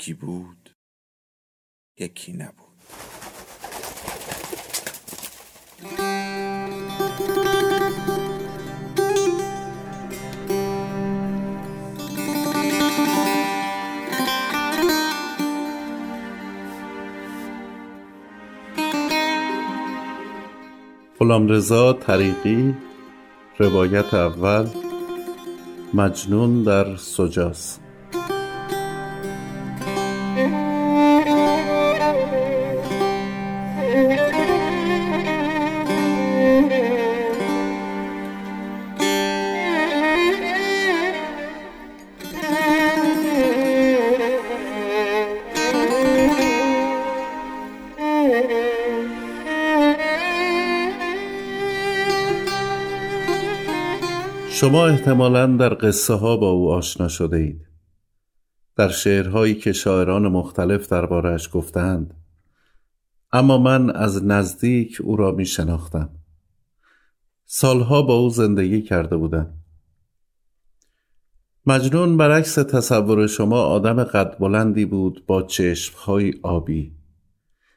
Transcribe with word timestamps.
یکی 0.00 0.14
بود 0.14 0.70
یکی 1.98 2.32
نبود. 2.32 2.70
غلام 21.18 21.48
رضا 21.48 21.92
طریقی 21.92 22.74
روایت 23.58 24.14
اول 24.14 24.68
مجنون 25.94 26.62
در 26.62 26.96
سجاس 26.96 27.78
شما 54.60 54.86
احتمالا 54.86 55.46
در 55.46 55.74
قصه 55.74 56.14
ها 56.14 56.36
با 56.36 56.50
او 56.50 56.72
آشنا 56.72 57.08
شده 57.08 57.36
اید 57.36 57.66
در 58.76 58.88
شعرهایی 58.88 59.54
که 59.54 59.72
شاعران 59.72 60.28
مختلف 60.28 60.88
دربارهش 60.88 61.48
گفتند 61.52 62.14
اما 63.32 63.58
من 63.58 63.90
از 63.90 64.24
نزدیک 64.24 64.98
او 65.00 65.16
را 65.16 65.32
می 65.32 65.46
شناختم 65.46 66.10
سالها 67.44 68.02
با 68.02 68.14
او 68.14 68.30
زندگی 68.30 68.82
کرده 68.82 69.16
بودم. 69.16 69.54
مجنون 71.66 72.16
برعکس 72.16 72.54
تصور 72.54 73.26
شما 73.26 73.62
آدم 73.62 74.04
قد 74.04 74.38
بلندی 74.38 74.84
بود 74.84 75.26
با 75.26 75.42
چشمهای 75.42 76.34
آبی. 76.42 76.96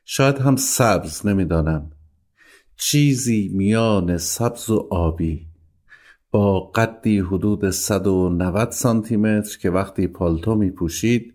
شاید 0.06 0.38
هم 0.38 0.56
سبز 0.56 1.26
نمی‌دانم. 1.26 1.92
چیزی 2.78 3.52
میان 3.54 4.18
سبز 4.18 4.70
و 4.70 4.88
آبی. 4.92 5.53
با 6.34 6.60
قدی 6.60 7.20
حدود 7.20 7.70
190 7.70 8.72
سانتی 8.72 9.18
متر 9.18 9.58
که 9.58 9.70
وقتی 9.70 10.08
پالتو 10.08 10.56
می 10.56 10.72
پوشید 10.72 11.34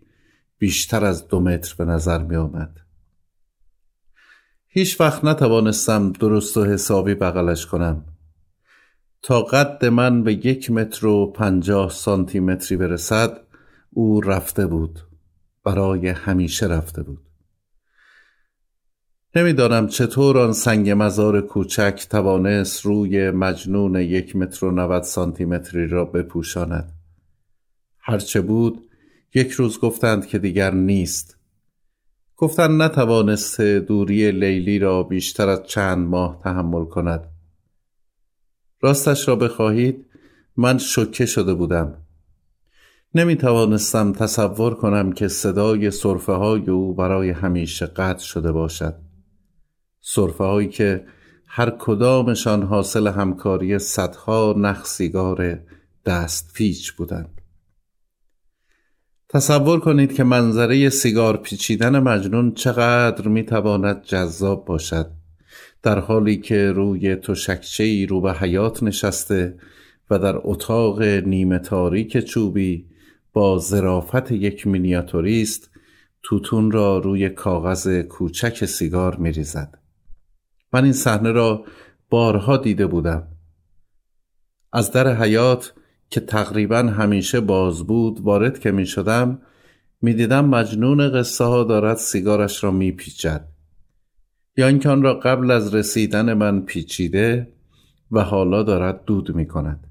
بیشتر 0.59 1.05
از 1.05 1.29
دو 1.29 1.41
متر 1.41 1.75
به 1.79 1.85
نظر 1.85 2.23
می 2.23 2.37
آمد. 2.37 2.77
هیچ 4.69 5.01
وقت 5.01 5.25
نتوانستم 5.25 6.13
درست 6.13 6.57
و 6.57 6.65
حسابی 6.65 7.15
بغلش 7.15 7.67
کنم. 7.67 8.05
تا 9.23 9.43
قد 9.43 9.85
من 9.85 10.23
به 10.23 10.33
یک 10.33 10.71
متر 10.71 11.07
و 11.07 11.33
پنجاه 11.33 11.91
سانتی 11.91 12.41
متری 12.41 12.77
برسد 12.77 13.41
او 13.91 14.21
رفته 14.21 14.67
بود. 14.67 15.01
برای 15.65 16.09
همیشه 16.09 16.67
رفته 16.67 17.03
بود. 17.03 17.28
نمی‌دانم 19.37 19.87
چطور 19.87 20.39
آن 20.39 20.53
سنگ 20.53 20.91
مزار 20.91 21.41
کوچک 21.41 22.07
توانست 22.11 22.87
روی 22.87 23.31
مجنون 23.31 23.95
یک 23.95 24.37
متر 24.37 24.67
و 24.67 24.71
نود 24.71 25.03
سانتی 25.03 25.45
متری 25.45 25.87
را 25.87 26.05
بپوشاند. 26.05 26.93
هرچه 27.99 28.41
بود 28.41 28.89
یک 29.35 29.51
روز 29.51 29.81
گفتند 29.81 30.27
که 30.27 30.39
دیگر 30.39 30.75
نیست. 30.75 31.37
گفتند 32.37 32.83
نتوانست 32.83 33.61
دوری 33.61 34.31
لیلی 34.31 34.79
را 34.79 35.03
بیشتر 35.03 35.49
از 35.49 35.63
چند 35.67 36.09
ماه 36.09 36.41
تحمل 36.45 36.85
کند. 36.85 37.29
راستش 38.81 39.29
را 39.29 39.37
بخواهید 39.37 40.07
من 40.57 40.79
شکه 40.79 41.27
شده 41.27 41.55
بودم. 41.55 41.95
نمی 43.15 43.37
توانستم 43.37 44.13
تصور 44.13 44.75
کنم 44.75 45.13
که 45.13 45.29
صدای 45.29 45.91
صرفه 45.91 46.33
های 46.33 46.71
او 46.71 46.95
برای 46.95 47.31
همیشه 47.31 47.87
قطع 47.87 48.25
شده 48.25 48.53
باشد. 48.53 49.08
صرفه 50.11 50.45
هایی 50.45 50.69
که 50.69 51.05
هر 51.47 51.71
کدامشان 51.79 52.63
حاصل 52.63 53.07
همکاری 53.07 53.79
صدها 53.79 54.55
نخ 54.59 54.87
سیگار 54.87 55.61
دست 56.07 56.53
پیچ 56.55 56.93
بودند. 56.93 57.41
تصور 59.29 59.81
کنید 59.81 60.15
که 60.15 60.25
منظره 60.25 60.89
سیگار 60.89 61.37
پیچیدن 61.37 61.99
مجنون 61.99 62.55
چقدر 62.55 63.29
می‌تواند 63.29 64.03
جذاب 64.03 64.65
باشد. 64.65 65.11
در 65.83 65.99
حالی 65.99 66.37
که 66.37 66.73
روی 66.73 67.17
تشکچه 67.17 68.07
رو 68.07 68.21
به 68.21 68.33
حیات 68.33 68.83
نشسته 68.83 69.59
و 70.11 70.19
در 70.19 70.35
اتاق 70.37 71.03
نیمه 71.03 71.59
تاریک 71.59 72.19
چوبی 72.19 72.87
با 73.33 73.59
ظرافت 73.59 74.33
یک 74.33 74.67
مینیاتوریست 74.67 75.71
توتون 76.23 76.71
را 76.71 76.99
روی 76.99 77.29
کاغذ 77.29 77.89
کوچک 77.89 78.65
سیگار 78.65 79.17
میریزد. 79.17 79.79
من 80.73 80.85
این 80.85 80.93
صحنه 80.93 81.33
را 81.33 81.65
بارها 82.11 82.57
دیده 82.57 82.87
بودم. 82.87 83.29
از 84.73 84.93
در 84.93 85.23
حیات 85.23 85.73
که 86.11 86.21
تقریبا 86.21 86.79
همیشه 86.79 87.41
باز 87.41 87.87
بود 87.87 88.21
وارد 88.21 88.59
که 88.59 88.71
می 88.71 88.87
شدم 88.87 89.43
می 90.03 90.15
دیدم 90.15 90.45
مجنون 90.45 91.11
قصه 91.11 91.45
ها 91.45 91.65
دارد 91.65 91.97
سیگارش 91.97 92.65
را 92.65 92.71
می 92.71 92.93
پیچد. 92.93 93.49
یا 94.57 94.69
اینکه 94.69 94.89
آن 94.89 95.03
را 95.03 95.15
قبل 95.15 95.51
از 95.51 95.75
رسیدن 95.75 96.35
من 96.35 96.61
پیچیده 96.61 97.53
و 98.11 98.23
حالا 98.23 98.63
دارد 98.63 99.05
دود 99.05 99.35
می 99.35 99.47
کند. 99.47 99.87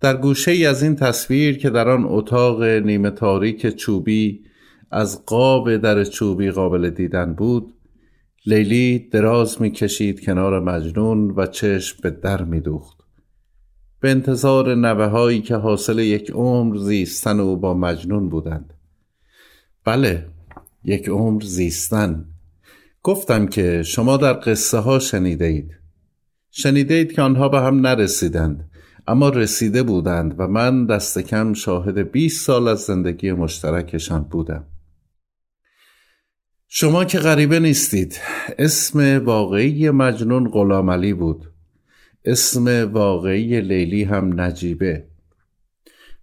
در 0.00 0.16
گوشه 0.16 0.50
ای 0.50 0.66
از 0.66 0.82
این 0.82 0.96
تصویر 0.96 1.58
که 1.58 1.70
در 1.70 1.88
آن 1.88 2.04
اتاق 2.08 2.62
نیمه 2.62 3.10
تاریک 3.10 3.76
چوبی 3.76 4.44
از 4.90 5.26
قاب 5.26 5.76
در 5.76 6.04
چوبی 6.04 6.50
قابل 6.50 6.90
دیدن 6.90 7.34
بود 7.34 7.74
لیلی 8.46 8.98
دراز 8.98 9.62
می 9.62 9.70
کشید 9.70 10.24
کنار 10.24 10.60
مجنون 10.60 11.30
و 11.30 11.46
چشم 11.46 11.98
به 12.02 12.10
در 12.10 12.44
می 12.44 12.60
دوخت. 12.60 13.00
به 14.00 14.10
انتظار 14.10 14.74
نوه 14.74 15.04
هایی 15.04 15.42
که 15.42 15.56
حاصل 15.56 15.98
یک 15.98 16.30
عمر 16.30 16.76
زیستن 16.76 17.40
او 17.40 17.56
با 17.56 17.74
مجنون 17.74 18.28
بودند. 18.28 18.74
بله 19.84 20.26
یک 20.84 21.08
عمر 21.08 21.42
زیستن 21.42 22.24
گفتم 23.02 23.46
که 23.46 23.82
شما 23.82 24.16
در 24.16 24.32
قصه 24.32 24.78
ها 24.78 24.98
شنیده 24.98 25.44
اید 25.44 25.70
شنیده 26.50 26.94
اید 26.94 27.12
که 27.12 27.22
آنها 27.22 27.48
به 27.48 27.60
هم 27.60 27.80
نرسیدند 27.80 28.70
اما 29.06 29.28
رسیده 29.28 29.82
بودند 29.82 30.34
و 30.38 30.48
من 30.48 30.86
دست 30.86 31.18
کم 31.18 31.52
شاهد 31.52 32.12
20 32.12 32.46
سال 32.46 32.68
از 32.68 32.80
زندگی 32.80 33.32
مشترکشان 33.32 34.22
بودم 34.22 34.64
شما 36.72 37.04
که 37.04 37.18
غریبه 37.18 37.60
نیستید. 37.60 38.20
اسم 38.58 39.24
واقعی 39.24 39.90
مجنون 39.90 40.48
غلام 40.48 40.90
علی 40.90 41.14
بود. 41.14 41.52
اسم 42.24 42.92
واقعی 42.92 43.60
لیلی 43.60 44.04
هم 44.04 44.40
نجیبه. 44.40 45.04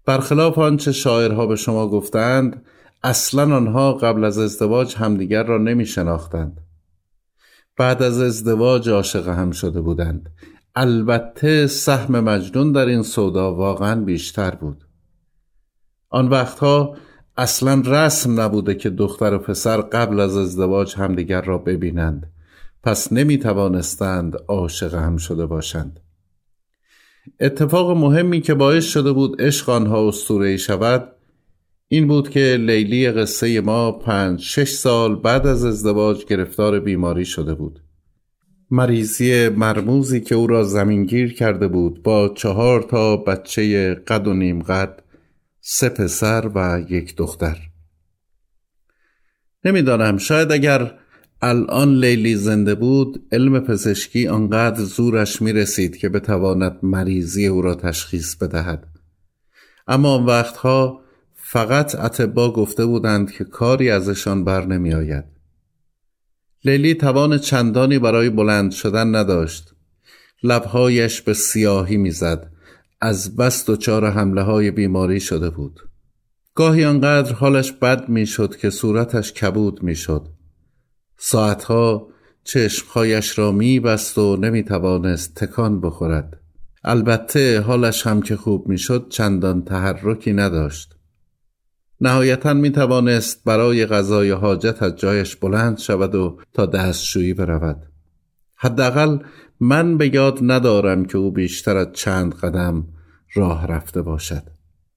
برخلاف 0.06 0.58
آنچه 0.58 0.92
شاعرها 0.92 1.46
به 1.46 1.56
شما 1.56 1.88
گفتند 1.88 2.66
اصلا 3.04 3.56
آنها 3.56 3.94
قبل 3.94 4.24
از 4.24 4.38
ازدواج 4.38 4.96
همدیگر 4.96 5.44
را 5.44 5.58
نمی 5.58 5.86
شناختند 5.86 6.62
بعد 7.78 8.04
از 8.04 8.22
ازدواج 8.22 8.90
عاشق 8.90 9.28
هم 9.28 9.52
شده 9.52 9.82
بودند. 9.82 10.30
البته 10.76 11.68
سهم 11.68 12.20
مجنون 12.20 12.72
در 12.72 12.86
این 12.86 13.04
سودا 13.04 13.56
واقعا 13.56 14.02
بیشتر 14.02 14.52
بود. 14.52 14.88
آن 16.10 16.28
وقتها 16.28 16.98
اصلا 17.38 17.81
رسم 17.86 18.42
نبوده 18.42 18.75
که 18.75 18.89
دختر 18.89 19.34
و 19.34 19.38
پسر 19.38 19.81
قبل 19.81 20.19
از 20.19 20.38
ازدواج 20.38 20.95
همدیگر 20.95 21.42
را 21.42 21.57
ببینند. 21.57 22.31
پس 22.84 23.13
نمی 23.13 23.38
توانستند 23.38 24.36
عاشق 24.48 24.94
هم 24.94 25.18
شده 25.18 25.45
باشند. 25.45 26.00
اتفاق 27.39 27.98
مهمی 27.98 28.42
که 28.42 28.54
باعث 28.54 28.86
شده 28.86 29.12
بود 29.12 29.42
عشق 29.42 29.69
آنها 29.69 30.07
اسطوره‌ای 30.07 30.57
شود 30.57 31.12
این 31.88 32.07
بود 32.07 32.30
که 32.30 32.57
لیلی 32.60 33.12
قصه 33.12 33.62
ما 33.62 33.92
پنج 33.92 34.39
شش 34.39 34.69
سال 34.72 35.16
بعد 35.16 35.48
از 35.48 35.66
ازدواج 35.66 36.25
گرفتار 36.25 36.80
بیماری 36.80 37.25
شده 37.25 37.54
بود. 37.54 37.80
مریضی 38.72 39.50
مرموزی 39.50 40.22
که 40.22 40.36
او 40.36 40.48
را 40.48 40.63
زمینگیر 40.63 41.34
کرده 41.34 41.68
بود 41.68 42.04
با 42.04 42.30
چهار 42.30 42.81
تا 42.81 43.18
بچه 43.18 43.94
قد 43.94 44.28
و 44.28 44.34
نیم 44.34 44.60
قد 44.60 45.04
سه 45.69 45.90
پسر 45.90 46.52
و 46.56 46.81
یک 46.90 47.16
دختر. 47.16 47.58
نمی‌دانم 49.64 50.18
شاید 50.18 50.52
اگر 50.52 51.00
الان 51.42 52.00
لیلی 52.00 52.36
زنده 52.36 52.75
بود 52.75 53.28
علم 53.31 53.60
پزشکی 53.60 54.28
آنقدر 54.28 54.84
زورش 54.84 55.42
می 55.42 55.54
رسید 55.54 55.98
که 55.98 56.10
بتواند 56.10 56.80
مریضی 56.84 57.48
او 57.48 57.62
را 57.62 57.75
تشخیص 57.75 58.36
بدهد. 58.36 58.88
اما 59.88 60.16
آن 60.16 60.25
وقتها 60.25 61.02
فقط 61.36 61.96
اتبا 61.96 62.54
گفته 62.54 62.86
بودند 62.86 63.31
که 63.31 63.44
کاری 63.44 63.90
ازشان 63.90 64.44
بر 64.44 64.66
نمی 64.66 64.94
آید. 64.94 65.25
لیلی 66.66 66.96
توان 66.96 67.38
چندانی 67.38 68.00
برای 68.00 68.30
بلند 68.30 68.72
شدن 68.72 69.16
نداشت. 69.16 69.74
لبهایش 70.44 71.22
به 71.22 71.34
سیاهی 71.34 71.98
می‌زد. 71.98 72.56
از 73.02 73.36
بس 73.36 73.70
دچار 73.70 74.10
حمله 74.10 74.42
های 74.42 74.72
بیماری 74.72 75.20
شده 75.20 75.50
بود. 75.50 75.80
گاهی 76.56 76.86
آنقدر 76.86 77.34
حالش 77.34 77.72
بد 77.72 78.10
می‌شد 78.10 78.56
که 78.56 78.70
صورتش 78.70 79.34
کبود 79.34 79.84
می‌شد. 79.84 80.28
ساعتها 81.18 82.08
چشمهایش 82.44 83.40
را 83.40 83.52
میبست 83.52 84.18
و 84.18 84.38
نمی‌توانست 84.38 85.36
تکان 85.36 85.82
بخورد. 85.82 86.40
البته 86.84 87.62
حالش 87.62 88.08
هم 88.08 88.22
که 88.22 88.36
خوب 88.36 88.68
می‌شد 88.68 89.10
چندان 89.10 89.64
تحرکی 89.64 90.34
نداشت. 90.34 90.96
نهایتا 92.02 92.54
می 92.54 92.72
توانست 92.72 93.44
برای 93.44 93.86
غذای 93.86 94.32
حاجت 94.32 94.84
از 94.84 94.96
جایش 94.96 95.36
بلند 95.36 95.78
شود 95.78 96.16
و 96.16 96.40
تا 96.54 96.66
دستشویی 96.66 97.34
برود. 97.34 97.86
حداقل 98.57 99.18
من 99.59 99.98
به 99.98 100.15
یاد 100.15 100.39
ندارم 100.42 101.06
که 101.06 101.18
او 101.18 101.31
بیشتر 101.31 101.77
از 101.77 101.88
چند 101.94 102.33
قدم 102.33 102.88
راه 103.33 103.68
رفته 103.68 104.01
باشد. 104.01 104.44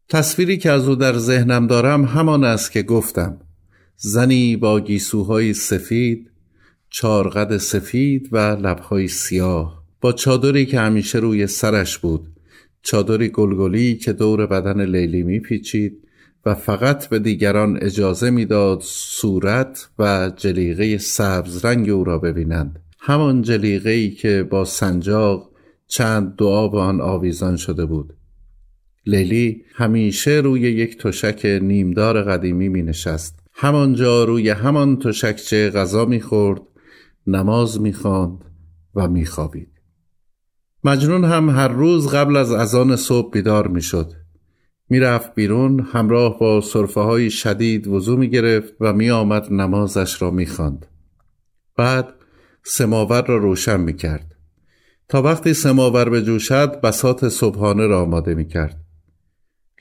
تصویری 0.08 0.58
که 0.58 0.70
از 0.70 0.88
او 0.88 0.94
در 0.94 1.18
ذهنم 1.18 1.66
دارم 1.66 2.04
همان 2.04 2.44
است 2.44 2.72
که 2.72 2.82
گفتم 2.82 3.40
زنی 3.96 4.56
با 4.56 4.80
گیسوهای 4.80 5.54
سفید 5.54 6.30
چارقد 6.90 7.56
سفید 7.56 8.28
و 8.32 8.38
لبهای 8.38 9.08
سیاه. 9.08 9.82
با 10.00 10.12
چادری 10.12 10.66
که 10.66 10.80
همیشه 10.80 11.18
روی 11.18 11.46
سرش 11.46 11.98
بود 11.98 12.26
چادری 12.82 13.28
گلگلی 13.28 13.94
که 13.94 14.12
دور 14.12 14.46
بدن 14.46 14.84
لیلی 14.84 15.22
میپیچید 15.22 16.08
و 16.46 16.54
فقط 16.54 17.06
به 17.08 17.18
دیگران 17.18 17.78
اجازه 17.82 18.30
می‌داد 18.30 18.80
صورت 18.84 19.88
و 19.98 20.32
جلیقه 20.36 20.98
سبز 20.98 21.64
رنگ 21.64 21.90
او 21.90 22.04
را 22.04 22.18
ببینند. 22.18 22.78
همان 23.10 23.42
جلیقه 23.42 23.90
ای 23.90 24.10
که 24.10 24.42
با 24.50 24.64
سنجاق 24.64 25.50
چند 25.86 26.36
دعا 26.36 26.68
به 26.68 26.78
آن 26.78 27.00
آویزان 27.00 27.56
شده 27.56 27.86
بود 27.86 28.16
لیلی 29.06 29.62
همیشه 29.74 30.30
روی 30.30 30.60
یک 30.60 30.98
تشک 30.98 31.60
نیمدار 31.62 32.22
قدیمی 32.22 32.68
می 32.68 32.82
نشست 32.82 33.38
همانجا 33.52 34.24
روی 34.24 34.50
همان 34.50 34.98
تشکچه 34.98 35.70
غذا 35.70 36.04
می 36.04 36.20
خورد 36.20 36.62
نماز 37.26 37.80
می 37.80 37.92
خواند 37.92 38.44
و 38.94 39.08
می 39.08 39.26
خوابید. 39.26 39.80
مجنون 40.84 41.24
هم 41.24 41.50
هر 41.50 41.68
روز 41.68 42.08
قبل 42.08 42.36
از 42.36 42.52
اذان 42.52 42.96
صبح 42.96 43.30
بیدار 43.30 43.68
می 43.68 43.82
شد 43.82 44.12
می‌رفت 44.88 45.34
بیرون 45.34 45.80
همراه 45.92 46.38
با 46.38 46.60
صرفه 46.60 47.00
های 47.00 47.30
شدید 47.30 47.86
وضو 47.86 48.16
می 48.16 48.30
گرفت 48.30 48.74
و 48.80 48.92
می 48.92 49.10
آمد 49.10 49.52
نمازش 49.52 50.22
را 50.22 50.30
می 50.30 50.46
خاند. 50.46 50.86
بعد 51.76 52.19
سماور 52.62 53.26
را 53.26 53.36
روشن 53.36 53.80
می 53.80 53.96
کرد. 53.96 54.26
تا 55.08 55.22
وقتی 55.22 55.54
سماور 55.54 56.08
به 56.08 56.22
جوشد 56.22 56.80
بسات 56.80 57.28
صبحانه 57.28 57.86
را 57.86 58.02
آماده 58.02 58.34
می 58.34 58.48
کرد. 58.48 58.80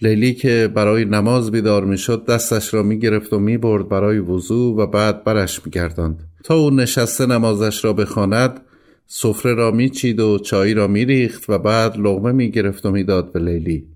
لیلی 0.01 0.33
که 0.33 0.71
برای 0.75 1.05
نماز 1.05 1.51
بیدار 1.51 1.85
می 1.85 1.97
شد 1.97 2.25
دستش 2.25 2.73
را 2.73 2.83
می 2.83 2.99
گرفت 2.99 3.33
و 3.33 3.39
می 3.39 3.57
برد 3.57 3.89
برای 3.89 4.19
وضو 4.19 4.75
و 4.77 4.87
بعد 4.87 5.23
برش 5.23 5.65
می 5.65 5.71
گردند. 5.71 6.27
تا 6.43 6.55
او 6.55 6.69
نشسته 6.69 7.25
نمازش 7.25 7.85
را 7.85 7.93
بخواند 7.93 8.61
سفره 9.07 9.53
را 9.53 9.71
می 9.71 9.89
چید 9.89 10.19
و 10.19 10.39
چایی 10.39 10.73
را 10.73 10.87
می 10.87 11.05
ریخت 11.05 11.49
و 11.49 11.57
بعد 11.57 11.97
لغمه 11.97 12.31
می 12.31 12.51
گرفت 12.51 12.85
و 12.85 12.91
می 12.91 13.03
داد 13.03 13.31
به 13.31 13.39
لیلی. 13.39 13.87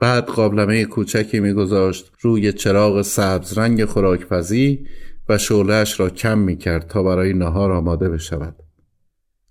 بعد 0.00 0.24
قابلمه 0.24 0.84
کوچکی 0.84 1.40
میگذاشت 1.40 2.12
روی 2.20 2.52
چراغ 2.52 3.02
سبز 3.02 3.58
رنگ 3.58 3.84
خوراکپزی 3.84 4.86
و 5.28 5.38
شعلهاش 5.38 6.00
را 6.00 6.10
کم 6.10 6.38
می‌کرد 6.38 6.86
تا 6.86 7.02
برای 7.02 7.32
نهار 7.32 7.72
آماده 7.72 8.08
بشود. 8.08 8.56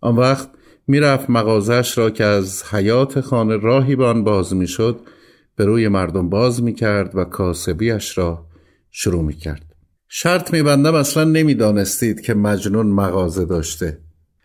آن 0.01 0.15
وقت 0.15 0.49
می‌رفت 0.87 1.29
مغازش 1.29 1.97
را 1.97 2.09
که 2.09 2.23
از 2.23 2.63
حیات 2.73 3.21
خانه 3.21 3.57
راهی 3.57 3.95
به 3.95 4.05
آن 4.05 4.23
باز 4.23 4.55
می‌شد 4.55 4.99
به 5.55 5.65
روی 5.65 5.87
مردم 5.87 6.29
باز 6.29 6.63
می‌کرد 6.63 7.15
و 7.15 7.23
کاسبیش 7.23 8.17
را 8.17 8.45
شروع 8.91 9.23
می‌کرد. 9.23 9.75
شرط 10.09 10.53
میبندم 10.53 10.95
اصلا 10.95 11.23
نمی‌دانستید 11.23 12.21
که 12.21 12.33
مجنون 12.33 12.87
مغازه 12.87 13.45
داشته. 13.45 13.99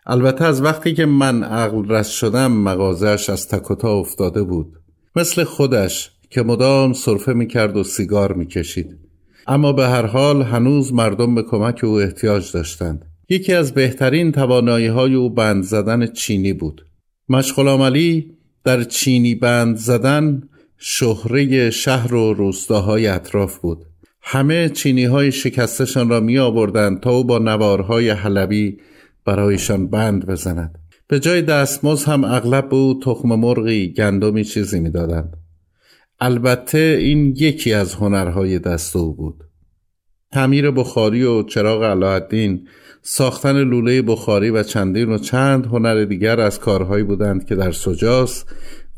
البته 0.07 0.45
از 0.45 0.63
وقتی 0.63 0.95
که 0.95 1.07
من 1.07 1.43
عقل 1.43 1.89
رست 1.89 2.11
شدم 2.11 2.53
مغازش 2.53 3.31
از 3.31 3.49
تکوتا 3.49 3.93
افتاده 3.93 4.43
بود. 4.43 4.73
مثل 5.17 5.45
خودش 5.45 6.11
که 6.31 6.43
مدام 6.43 6.93
صرفه 6.93 7.33
می‌کرد 7.33 7.77
و 7.77 7.85
سیگار 7.85 8.33
می‌کشید. 8.33 8.99
اما 9.47 9.73
به 9.73 9.89
هر 9.89 10.07
حال 10.07 10.43
هنوز 10.43 10.93
مردم 10.93 11.35
به 11.35 11.43
کمک 11.43 11.85
او 11.85 12.01
احتیاج 12.01 12.53
داشتند. 12.53 13.05
یکی 13.29 13.53
از 13.53 13.75
بهترین 13.75 14.33
توانایی 14.33 14.87
های 14.87 15.15
او 15.15 15.31
بند 15.31 15.63
زدن 15.63 16.07
چینی 16.07 16.53
بود. 16.53 16.87
مشغل 17.29 17.69
عملی 17.69 18.33
در 18.65 18.85
چینی 18.85 19.35
بند 19.35 19.77
زدن 19.77 20.43
شهره 20.79 21.71
شهر 21.71 22.15
و 22.15 22.35
روستاهای 22.35 23.07
اطراف 23.07 23.59
بود. 23.59 23.85
همه 24.23 24.69
چینی 24.69 25.05
های 25.05 25.33
شکستشان 25.33 26.09
را 26.09 26.21
می 26.21 26.39
آوردند 26.39 27.01
تا 27.01 27.11
او 27.11 27.25
با 27.25 27.39
نوارهای 27.39 28.11
حلبی 28.11 28.79
برایشان 29.25 29.89
بند 29.89 30.27
بزند. 30.27 30.79
به 31.09 31.21
جای 31.21 31.43
دستمز 31.43 32.05
هم 32.05 32.25
اغلب 32.25 32.69
به 32.69 32.77
او 32.77 33.01
تخم 33.03 33.29
مرغی 33.29 33.93
گندمی 33.93 34.45
چیزی 34.45 34.81
می‌دادند. 34.81 35.37
البته 36.25 36.99
این 37.01 37.35
یکی 37.37 37.73
از 37.73 37.95
هنرهای 37.95 38.59
دست 38.59 38.97
او 38.97 39.15
بود 39.15 39.45
تعمیر 40.33 40.71
بخاری 40.71 41.23
و 41.23 41.43
چراغ 41.43 41.83
علاءالدین 41.83 42.69
ساختن 43.03 43.57
لوله 43.57 44.03
بخاری 44.03 44.51
و 44.51 44.63
چندین 44.63 45.13
و 45.13 45.19
چند 45.19 45.67
هنر 45.67 46.05
دیگر 46.05 46.41
از 46.41 46.61
کارهایی 46.61 47.05
بودند 47.05 47.47
که 47.47 47.55
در 47.55 47.73
سجاس 47.73 48.45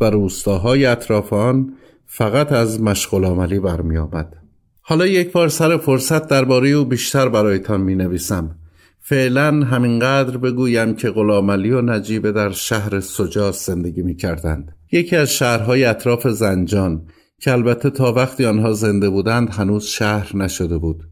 و 0.00 0.04
روستاهای 0.10 0.86
اطراف 0.86 1.32
آن 1.32 1.74
فقط 2.06 2.52
از 2.52 2.82
مشغول 2.82 3.24
عملی 3.24 3.60
برمی 3.60 3.98
آمد. 3.98 4.36
حالا 4.80 5.06
یک 5.06 5.32
بار 5.32 5.48
سر 5.48 5.76
فرصت 5.76 6.28
درباره 6.28 6.68
او 6.68 6.84
بیشتر 6.84 7.28
برایتان 7.28 7.80
می 7.80 7.94
نویسم 7.94 8.56
فعلا 9.06 9.50
همینقدر 9.50 10.36
بگویم 10.36 10.94
که 10.94 11.10
غلامعلی 11.10 11.70
و 11.70 11.82
نجیبه 11.82 12.32
در 12.32 12.50
شهر 12.50 13.00
سجاس 13.00 13.66
زندگی 13.66 14.02
می 14.02 14.16
کردند. 14.16 14.76
یکی 14.92 15.16
از 15.16 15.32
شهرهای 15.32 15.84
اطراف 15.84 16.28
زنجان 16.28 17.06
که 17.40 17.52
البته 17.52 17.90
تا 17.90 18.12
وقتی 18.12 18.44
آنها 18.44 18.72
زنده 18.72 19.10
بودند 19.10 19.50
هنوز 19.50 19.84
شهر 19.84 20.36
نشده 20.36 20.78
بود. 20.78 21.02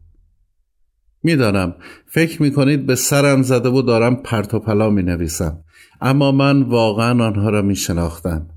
می‌دانم 1.23 1.75
فکر 2.07 2.41
می 2.41 2.51
کنید 2.51 2.85
به 2.85 2.95
سرم 2.95 3.41
زده 3.41 3.69
و 3.69 3.81
دارم 3.81 4.15
پرت 4.15 4.53
و 4.53 4.59
پلا 4.59 4.89
می 4.89 5.03
نویسم 5.03 5.59
اما 6.01 6.31
من 6.31 6.61
واقعا 6.61 7.25
آنها 7.25 7.49
را 7.49 7.61
می 7.61 7.75
شناختم 7.75 8.47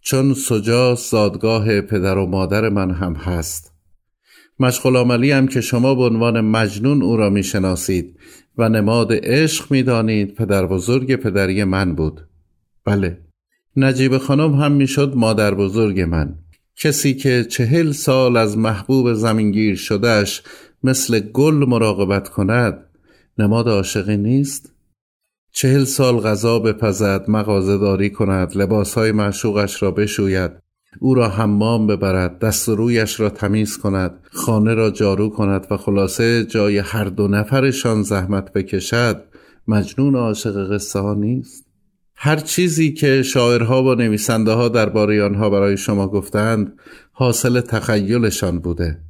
چون 0.00 0.34
سجاس 0.34 1.10
زادگاه 1.10 1.80
پدر 1.80 2.18
و 2.18 2.26
مادر 2.26 2.68
من 2.68 2.90
هم 2.90 3.14
هست 3.14 3.70
مشغل 4.60 4.96
عملی 4.96 5.32
هم 5.32 5.46
که 5.46 5.60
شما 5.60 5.94
به 5.94 6.02
عنوان 6.02 6.40
مجنون 6.40 7.02
او 7.02 7.16
را 7.16 7.30
می 7.30 7.42
شناسید 7.42 8.16
و 8.58 8.68
نماد 8.68 9.08
عشق 9.12 9.72
می 9.72 9.82
دانید 9.82 10.34
پدر 10.34 10.66
بزرگ 10.66 11.16
پدری 11.16 11.64
من 11.64 11.94
بود. 11.94 12.20
بله. 12.84 13.18
نجیب 13.76 14.18
خانم 14.18 14.54
هم 14.54 14.72
می‌شد 14.72 15.12
مادر 15.16 15.54
بزرگ 15.54 16.00
من. 16.00 16.34
کسی 16.76 17.14
که 17.14 17.44
چهل 17.44 17.92
سال 17.92 18.36
از 18.36 18.58
محبوب 18.58 19.12
زمینگیر 19.12 19.76
شدهش 19.76 20.42
مثل 20.82 21.20
گل 21.20 21.54
مراقبت 21.54 22.28
کند 22.28 22.86
نماد 23.38 23.68
عاشقی 23.68 24.16
نیست؟ 24.16 24.72
چهل 25.52 25.84
سال 25.84 26.20
غذا 26.20 26.58
بپزد 26.58 27.24
مغازه 27.30 27.78
داری 27.78 28.10
کند 28.10 28.56
لباسهای 28.56 29.12
معشوقش 29.12 29.82
را 29.82 29.90
بشوید. 29.90 30.69
او 30.98 31.14
را 31.14 31.28
حمام 31.28 31.86
ببرد 31.86 32.38
دست 32.38 32.68
رویش 32.68 33.20
را 33.20 33.30
تمیز 33.30 33.78
کند 33.78 34.20
خانه 34.32 34.74
را 34.74 34.90
جارو 34.90 35.28
کند 35.28 35.66
و 35.70 35.76
خلاصه 35.76 36.44
جای 36.44 36.78
هر 36.78 37.04
دو 37.04 37.28
نفرشان 37.28 38.02
زحمت 38.02 38.52
بکشد 38.52 39.24
مجنون 39.68 40.16
عاشق 40.16 40.72
قصه 40.74 40.98
ها 40.98 41.14
نیست. 41.14 41.66
هر 42.14 42.36
چیزی 42.36 42.92
که 42.92 43.22
شاعرها 43.22 43.84
و 43.84 43.94
نویسنده 43.94 44.52
ها 44.52 44.68
درباره 44.68 45.24
آنها 45.24 45.50
برای 45.50 45.76
شما 45.76 46.08
گفتند 46.08 46.72
حاصل 47.12 47.60
تخیلشان 47.60 48.58
بوده. 48.58 49.00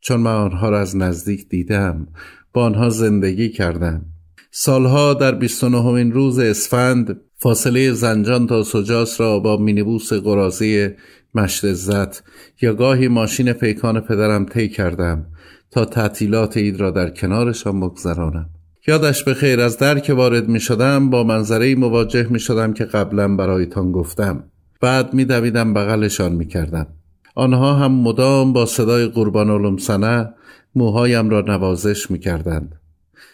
چون 0.00 0.20
من 0.20 0.34
آنها 0.34 0.68
را 0.68 0.80
از 0.80 0.96
نزدیک 0.96 1.48
دیدم 1.48 2.08
با 2.52 2.64
آنها 2.64 2.88
زندگی 2.88 3.48
کردم. 3.48 4.04
سالها 4.50 5.14
در 5.14 5.34
29 5.34 6.10
روز 6.12 6.38
اسفند 6.38 7.20
فاصله 7.42 7.92
زنجان 7.92 8.46
تا 8.46 8.62
سجاس 8.62 9.20
را 9.20 9.38
با 9.38 9.56
مینیبوس 9.56 10.12
قرازی 10.12 10.88
مشت 11.34 11.64
عزت 11.64 12.22
یا 12.60 12.74
گاهی 12.74 13.08
ماشین 13.08 13.52
پیکان 13.52 14.00
پدرم 14.00 14.46
طی 14.46 14.68
کردم 14.68 15.26
تا 15.70 15.84
تعطیلات 15.84 16.56
اید 16.56 16.80
را 16.80 16.90
در 16.90 17.10
کنارشان 17.10 17.80
بگذرانم. 17.80 18.50
یادش 18.86 19.24
به 19.24 19.34
خیر 19.34 19.60
از 19.60 19.78
در 19.78 19.98
که 19.98 20.12
وارد 20.14 20.48
می 20.48 20.60
شدم 20.60 21.10
با 21.10 21.24
منظره 21.24 21.74
مواجه 21.74 22.26
می 22.30 22.40
شدم 22.40 22.72
که 22.72 22.84
قبلا 22.84 23.36
برایتان 23.36 23.92
گفتم. 23.92 24.44
بعد 24.80 25.14
می 25.14 25.24
دویدم 25.24 25.74
بغلشان 25.74 26.32
می 26.32 26.46
کردم. 26.46 26.86
آنها 27.34 27.74
هم 27.74 27.92
مدام 27.92 28.52
با 28.52 28.66
صدای 28.66 29.06
قربان 29.06 29.50
علوم 29.50 29.76
سنه 29.76 30.34
موهایم 30.74 31.30
را 31.30 31.40
نوازش 31.40 32.10
می 32.10 32.18
کردند. 32.18 32.81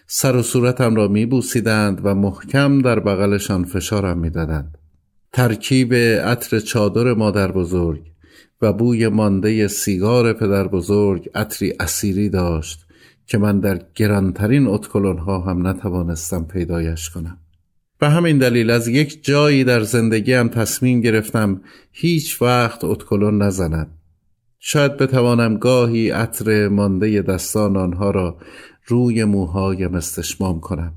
سر 0.07 0.37
و 0.37 0.43
صورتم 0.43 0.95
را 0.95 1.09
می 1.09 1.27
بوسیدند 1.27 2.01
و 2.05 2.15
محکم 2.15 2.83
در 2.83 3.01
بغلشان 3.01 3.65
فشارم 3.65 4.19
می 4.19 4.31
دادند. 4.31 4.79
ترکیب 5.33 5.95
عطر 5.95 6.61
چادر 6.61 7.15
مادر 7.15 7.53
بزرگ 7.53 8.03
و 8.63 8.73
بوی 8.73 9.09
مانده 9.09 9.69
سیگار 9.69 10.33
پدر 10.33 10.69
بزرگ 10.69 11.31
عطری 11.35 11.73
اسیری 11.81 12.29
داشت 12.29 12.87
که 13.27 13.39
من 13.39 13.61
در 13.61 13.81
گرانترین 13.95 14.67
اتکلون 14.67 15.19
ها 15.19 15.41
هم 15.41 15.67
نتوانستم 15.67 16.45
پیدایش 16.45 17.11
کنم 17.11 17.39
به 17.99 18.09
همین 18.09 18.39
دلیل 18.39 18.71
از 18.71 18.89
یک 18.89 19.25
جایی 19.25 19.65
در 19.65 19.81
زندگیم 19.81 20.49
تصمیم 20.49 21.01
گرفتم 21.01 21.61
هیچ 21.93 22.43
وقت 22.43 22.85
اتکلون 22.85 23.43
نزنم 23.43 23.87
شاید 24.59 24.97
بتوانم 24.97 25.57
گاهی 25.57 26.11
عطر 26.11 26.69
مانده 26.69 27.23
دستان 27.23 27.77
آنها 27.77 28.11
را 28.11 28.39
روی 28.89 29.25
موهایم 29.25 29.95
استشمام 29.95 30.61
کنم. 30.61 30.93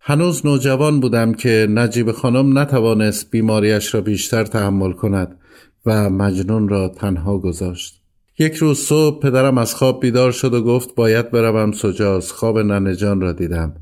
هنوز 0.00 0.46
نوجوان 0.46 1.00
بودم 1.00 1.32
که 1.32 1.66
نجیب 1.70 2.12
خانم 2.12 2.58
نتوانست 2.58 3.30
بیماریش 3.30 3.94
را 3.94 4.00
بیشتر 4.00 4.44
تحمل 4.44 4.92
کند 4.92 5.38
و 5.86 6.10
مجنون 6.10 6.68
را 6.68 6.88
تنها 6.88 7.38
گذاشت. 7.38 8.02
یک 8.38 8.54
روز 8.54 8.78
صبح 8.78 9.20
پدرم 9.20 9.58
از 9.58 9.74
خواب 9.74 10.00
بیدار 10.00 10.32
شد 10.32 10.54
و 10.54 10.62
گفت 10.62 10.94
باید 10.94 11.30
بروم 11.30 11.72
سجاز 11.72 12.32
خواب 12.32 12.58
ننجان 12.58 13.20
را 13.20 13.32
دیدم. 13.32 13.74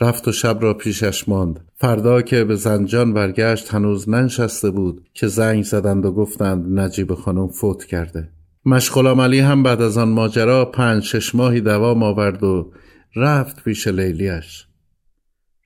رفت 0.00 0.28
و 0.28 0.32
شب 0.32 0.58
را 0.60 0.74
پیشش 0.74 1.28
ماند. 1.28 1.60
فردا 1.76 2.22
که 2.22 2.44
به 2.44 2.56
زنجان 2.56 3.12
برگشت 3.12 3.74
هنوز 3.74 4.08
ننشسته 4.08 4.70
بود 4.70 5.08
که 5.14 5.26
زنگ 5.26 5.64
زدند 5.64 6.06
و 6.06 6.12
گفتند 6.12 6.78
نجیب 6.78 7.14
خانم 7.14 7.48
فوت 7.48 7.84
کرده. 7.84 8.28
مشغل 8.68 9.06
عملی 9.06 9.40
هم 9.40 9.62
بعد 9.62 9.82
از 9.82 9.98
آن 9.98 10.08
ماجرا 10.08 10.64
پنج 10.64 11.02
شش 11.02 11.34
ماهی 11.34 11.60
دوام 11.60 12.02
آورد 12.02 12.44
و 12.44 12.72
رفت 13.16 13.64
پیش 13.64 13.88
لیلیش. 13.88 14.66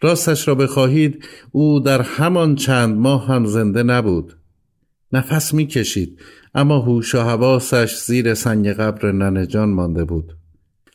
راستش 0.01 0.49
را 0.49 0.55
بخواهید 0.55 1.25
او 1.53 1.81
در 1.81 2.03
همان 2.03 2.55
چند 2.55 2.99
ماه 2.99 3.27
هم 3.27 3.47
زنده 3.47 3.83
نبود. 3.83 4.37
نفس 5.13 5.55
می‌کشید 5.55 6.21
اما 6.55 6.79
هوش 6.79 7.15
و 7.15 7.21
حواسش 7.21 7.97
زیر 7.97 8.35
سنگ 8.35 8.69
قبر 8.69 9.13
ننجان 9.13 9.69
مانده 9.69 10.05
بود. 10.05 10.37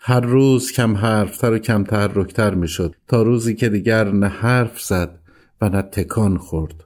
هر 0.02 0.20
روز 0.20 0.72
کم 0.72 0.98
حرفتر 0.98 1.52
و 1.52 1.60
کم 1.60 1.84
تحرکتر 1.84 2.54
می‌شد 2.54 2.96
تا 3.08 3.22
روزی 3.22 3.56
که 3.56 3.70
دیگر 3.70 4.12
نه 4.12 4.28
حرف 4.28 4.82
زد 4.82 5.20
و 5.62 5.70
نه 5.70 5.82
تکان 5.82 6.38
خورد. 6.38 6.84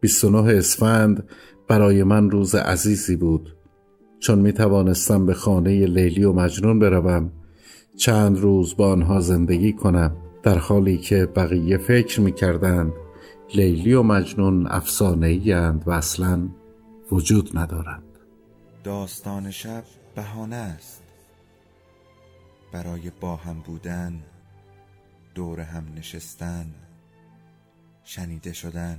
29 0.00 0.38
اسفند 0.38 1.28
برای 1.68 2.02
من 2.02 2.30
روز 2.30 2.54
عزیزی 2.54 3.16
بود. 3.16 3.56
چون 4.22 4.38
می 4.38 4.52
توانستم 4.52 5.26
به 5.26 5.34
خانه 5.34 5.86
لیلی 5.86 6.24
و 6.24 6.32
مجنون 6.32 6.78
بروم 6.78 7.32
چند 7.96 8.38
روز 8.38 8.76
با 8.76 8.92
آنها 8.92 9.20
زندگی 9.20 9.72
کنم 9.72 10.16
در 10.42 10.58
حالی 10.58 10.98
که 10.98 11.26
بقیه 11.26 11.78
فکر 11.78 12.20
می 12.20 12.32
کردند 12.32 12.92
لیلی 13.54 13.94
و 13.94 14.02
مجنون 14.02 14.66
افسانه 14.66 15.40
اند 15.46 15.82
و 15.86 15.90
اصلا 15.90 16.48
وجود 17.12 17.58
ندارند. 17.58 18.18
داستان 18.84 19.50
شب 19.50 19.84
بهانه 20.14 20.56
است. 20.56 21.02
برای 22.72 23.10
با 23.20 23.36
هم 23.36 23.60
بودن 23.66 24.22
دور 25.34 25.60
هم 25.60 25.84
نشستن 25.96 26.66
شنیده 28.04 28.52
شدن. 28.52 28.98